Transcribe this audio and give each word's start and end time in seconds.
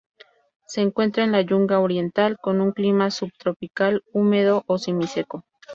Se 0.65 0.81
encuentra 0.81 1.23
en 1.23 1.31
la 1.31 1.41
Yunga 1.43 1.79
oriental, 1.79 2.39
con 2.41 2.59
un 2.59 2.71
clima 2.71 3.11
subtropical 3.11 4.01
húmedo 4.11 4.63
o 4.65 4.79
semiseco. 4.79 5.45